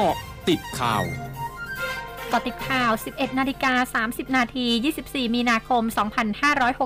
[0.00, 0.16] กาะ
[0.48, 1.04] ติดข่าว
[2.32, 4.66] กาะติดข่าว 11 นาฬิกา 30 นาที
[5.02, 5.82] 24 มีนาคม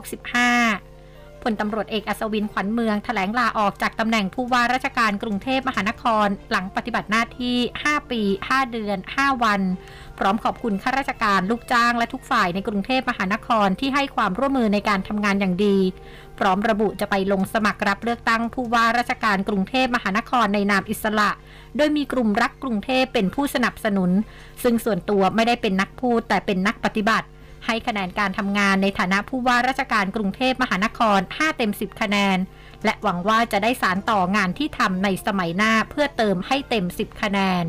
[0.04, 0.83] 2565
[1.44, 9.60] พลตำรวจเอกอัศวินขวัญเมืองถแถลงลาออกจากตำแหน่งผู้ว่าราชการกรุงเทพมหานคร หลังปฏิบัติหน้าที่ 5 ปี 5 เดือน 5 วัน
[10.18, 15.78] พร้อมขอบคุณข้าราชการลูกจ้างและทุกฝ่ายในกรุงเทพมหานครที่ให้ความร่วมมือในการทำงานอย่างดี
[16.38, 21.30] พร้อมระบุจะไปลงสมัครรับเลือกตั้งผู้ว่าราชการกรุงเทพมหานครในนามอิสระ
[21.76, 24.10] โดยมีกลุ่มรักกรุงเทพเป็นผู้สนับสนุน
[24.62, 27.26] ซึ่งส่วนตัวไม่ได้เป็นนักพูดแต่เป็นนักปฏิบัติ
[27.66, 32.38] ให้คะแนนการทำงานในฐานะผู้ว่าราชการกรุงเทพมหานคร 5 เต็ม 10 คะแนน
[32.84, 37.64] และหวังว่าจะได้สารต่องานที่ทำในสมัยหน้าเพื่อเติมให้เต็ม 10 คะแนน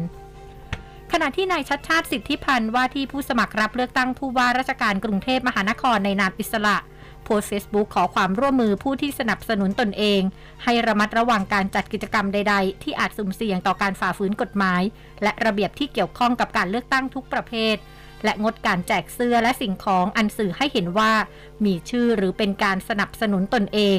[1.12, 6.77] ขณะที่นายชัดชาติสิทธิพันธ์ว่าที่ผู้สมัครรับเลือกตั้งผู้ว่าราชการกรุงเทพมหานครในนามอิสระ
[7.25, 10.22] โพสเฟซบุ๊กขอความร่วมมือผู้ที่สนับสนุนตนเอง
[10.64, 14.81] ให้ระมัดระวังการจัดกิจกรรมใด ๆ ที่อาจสุ่มเสี่ยงต่อการฝ่าฝืนกฎหมาย
[15.23, 17.75] และระเบียบที่เกี่ยวข้องกับการเลือกตั้งทุกประเภท
[18.23, 21.11] และงดการแจกเสื้อและสิ่งของอันสื่อให้เห็นว่า
[21.66, 23.97] มีชื่อหรือเป็นการสนับสนุนตนเอง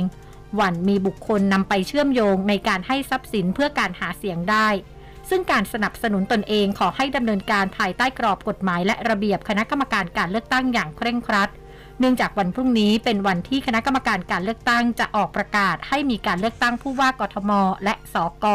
[0.55, 4.69] หวันมีบุคคลนำไปเชื่อมโยงในการให้ทรัพย์สินเพื่อการหาเสียงได้
[5.31, 11.51] ซึ่งการสนับสนุนตนเองขอให้ดำเนินการภายใต้กรอบกฎหมาย และระเบียบคณะกรรมการการเลือกตั้งอย่างเคร่งครัด
[12.01, 17.51] เนื่องจากวันพรุ่งนี้เป็นวันที่คณะกรรมการการเลือกตั้งจะออกประกาศให้มีการเลือกตั้งผู้ว่ากทม
[17.84, 18.47] และสก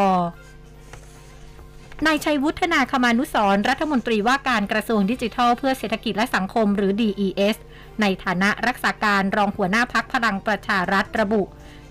[2.08, 7.56] นายชัยวุฒนาคมานุสรรัฐมนตรีว่าการกระทรวงดิจิทัล เพื่อเศรษฐกิจและสังคมหรือ DES
[8.02, 11.44] ในฐานะรักษาการรองหัวหน้าพักพลังประชารัฐระบุ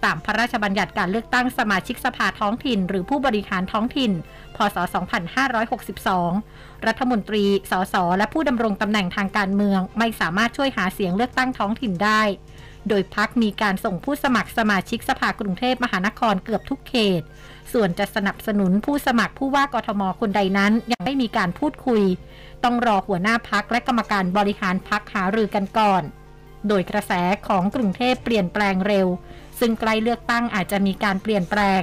[0.05, 4.12] ตามพระราชบัญญัติการเลือกตั้งสมาชิกสภาท้องถิ่น หรือผู้บริหารท้องถิ่น
[4.56, 4.77] พศ
[6.00, 12.22] 2562 รัฐมนตรี สส และผู้ดำรงตำแหน่งทางการเมือง ไม่สามารถช่วยหาเสียงเลือกตั้งท้องถิ่นได้
[12.89, 17.23] โดยพักมีการส่งผู้สมัครสมาชิกสภากรุงเทพมหานครเกือบทุกเขต
[17.73, 22.03] ส่วนจะสนับสนุนผู้สมัครผู้ว่ากทมคนใดนั้น ยังไม่มีการพูดคุย
[22.64, 26.03] ต้องรอหัวหน้าพักและกรรมการบริหารพักหารือกันก่อน
[26.69, 27.12] โดยกระแส
[27.48, 29.07] ของกรุงเทพเปลี่ยนแปลงเร็ว
[29.61, 31.80] ซึ่งใกล้เลือกตั้งอาจจะมีการเปลี่ยนแปลง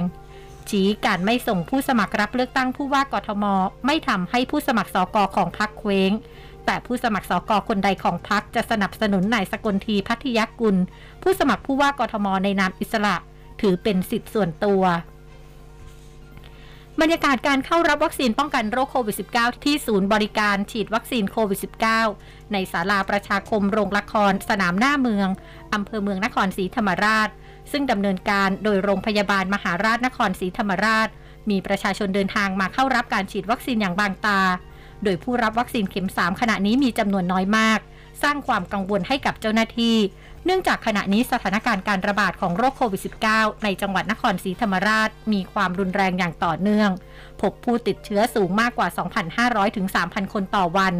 [0.70, 3.44] ชี้การไม่ส่งผู้สมัครรับเลือกตั้งผู้ว่ากทม
[3.86, 6.10] ไม่ทำให้ผู้สมัครสอกอของพรรคเคว้ง
[6.70, 10.76] แต่ผู้สมัครสกอคนใดของพรรคจะสนับสนุนนายสกลทีพัทยกุล
[11.22, 13.16] ผู้สมัครผู้ว่ากทมในนามอิสระ
[13.60, 14.82] ถือเป็นสิทธิ์ส่วนตัว
[17.00, 21.58] บรรยากาศการเข้ารับวัคซีนป้องกันโรคโควิด -19 ที่ศูนย์บริการฉีดวัคซีนโควิด
[22.04, 25.28] -19 ในศาลาประชาคมโรงละคร สนามหน้าเมือง
[25.74, 27.28] อำเภอเมืองนครศรีธรรมราช
[27.72, 31.08] ซึ่งดำเนินการโดยโรงพยาบาลมหาราชนครศรีธรรมราช
[31.50, 34.40] มีประชาชนเดินทางมาเข้ารับการฉีดวัคซีนอย่างบางตา
[35.04, 37.78] โดยผู้รับวัคซีนเข็ม 3 ขณะนี้มีจำนวนน้อยมาก
[38.22, 39.96] สร้างความกังวลให้กับเจ้าหน้าที่
[40.44, 43.00] เนื่องจากขณะนี้สถานการณ์การระบาดของโรคโควิด
[43.32, 46.90] -19 ในจังหวัดนครศรีธรรมราช มีความรุนแรงอย่างต่อเนื่อง
[47.40, 48.88] พบผู้ติดเชื้อสูงมากกว่า
[49.32, 50.94] 2,500 ถึง 3,000 คนต่อวัน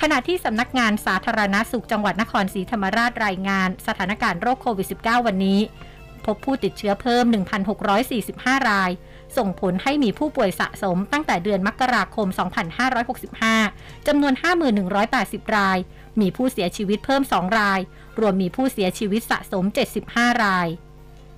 [0.00, 5.60] ขณะที่สำนักงานสาธารณาสุขจังหวัดนครศรีธรรมราชรายงาน สถานการณ์โรคโควิด -19 วันนี้
[6.26, 7.24] พบผู้ติดเชื้อเพิ่ม
[7.96, 8.90] 1,645 ราย
[9.38, 12.28] ส่งผลให้มีผู้ป่วยสะสมตั้งแต่เดือนมกราคม
[13.52, 14.34] 2565 จำนวน
[14.94, 15.78] 5,180 ราย
[16.20, 17.80] มีผู้เสียชีวิตเพิ่ม 2 ราย
[18.20, 19.64] รวมมีผู้เสียชีวิตสะสม
[20.04, 20.68] 75 ราย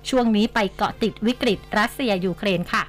[0.09, 2.83] ช่วงนี้ไปเกาะติดวิกฤตรัสเซียยูเครนค่ะ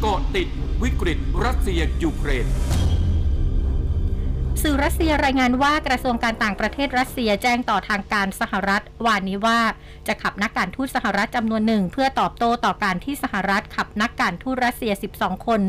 [0.00, 0.48] เกาะติด
[0.82, 2.46] วิกฤตรัสเซียยูเครน
[4.62, 9.60] สื่อรัสเซียรายงานว่ากระทรวงการต่างประเทศรัสเซียแจ้งต่อทางการสหรัฐวานนี้ว่า
[10.06, 15.60] จะขับนักการทูตสหรัฐจำนวนหนึ่ง เพื่อตอบโต้ต่อการที่สหรัฐขับนักการทูตรัสเซีย 12 คน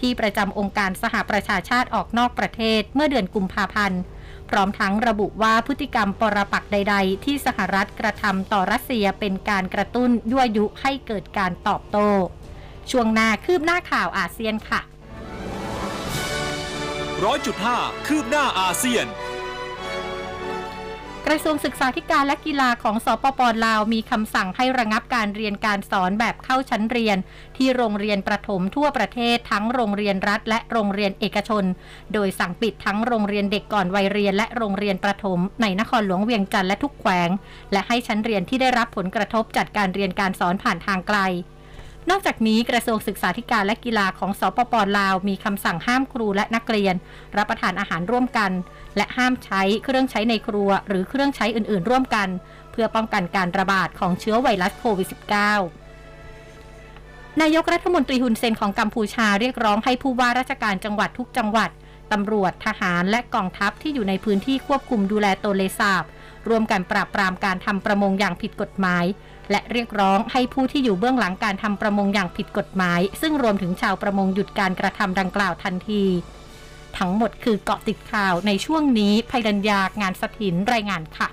[0.00, 4.00] ที่ประจำองค์การสหประชาชาติออกนอกประเทศเมื่อเดือนกุมภาพันธ์
[4.50, 12.08] พร้อมทั้งระบุว่าพฤติกรรมปรปักใด ๆ ที่สหรัฐกระทำต่อรัสเซียเป็นการกระตุ้นยั่วยุให้เกิดการตอบโต้
[12.90, 14.80] ช่วงหน้าคืบหน้าข่าวอาเซียนค่ะ
[17.22, 19.06] ร้อยจุดห้าคืบหน้าอาเซียน
[21.26, 27.18] กระทรวงศึกษาธิการและกีฬาของสปปลาวมีคำสั่งให้ระงับการเรียนการสอนแบบเข้าชั้นเรียน
[27.56, 31.64] ที่โรงเรียนประถมทั่วประเทศทั้งโรงเรียนรัฐ และโรงเรียนเอกชน
[32.14, 37.28] โดยสั่งปิดทั้งโรงเรียนเด็กก่อนวัยเรียน และโรงเรียนประถม ในนครหลวงเวียงจันทร์และทุกแขวง
[37.72, 41.18] และให้ชั้นเรียนที่ได้รับผลกระทบจัดการเรียนการสอนผ่านทางไกล
[42.10, 46.94] นอกจากนี้กระทรวงศึกษาธิการและกีฬาของสปปลาว มีคำสั่งห้ามครูและนักเรียน
[47.36, 48.50] รับประทานอาหารร่วมกัน
[48.96, 52.28] และห้ามใช้เครื่องใช้ในครัว หรือเครื่องใช้อื่น ๆ ร่วมกัน
[52.72, 55.16] เพื่อป้องกันการระบาดของเชื้อไวรัสโควิด -19
[57.40, 61.70] นายกรัฐมนตรีฮุนเซนของกัมพูชาเรียกร้องให้ผู้ว่าราชการจังหวัดทุกจังหวัด
[62.12, 66.04] ตำรวจทหารและกองทัพที่อยู่ในพื้นที่ควบคุมดูแลโตเลสาบ
[66.48, 69.04] รวมกันปราบปรามการทำประมงอย่างผิดกฎหมาย
[69.50, 76.04] และเรียกร้องให้ผู้ที่อยู่เบื้องหลังการทำประมงอย่างผิดกฎหมาย ซึ่งรวมถึงชาวประมงหยุดการกระทำดังกล่าวทันที
[76.98, 81.28] ทั้งหมดคือเกาะติดข่าวในช่วงนี้ภัยดัญญางานสถินรายงานค่ะ